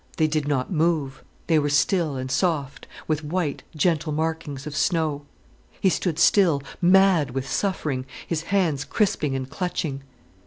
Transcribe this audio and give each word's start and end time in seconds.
They 0.17 0.25
did 0.25 0.47
not 0.47 0.71
move, 0.73 1.23
they 1.45 1.59
were 1.59 1.69
still 1.69 2.15
and 2.15 2.31
soft, 2.31 2.87
with 3.07 3.23
white, 3.23 3.61
gentle 3.75 4.11
markings 4.11 4.65
of 4.65 4.75
snow. 4.75 5.27
He 5.79 5.89
stood 5.91 6.17
still, 6.17 6.63
mad 6.81 7.29
with 7.35 7.47
suffering, 7.47 8.07
his 8.25 8.41
hands 8.49 8.83
crisping 8.83 9.35
and 9.35 9.47
clutching. 9.47 10.01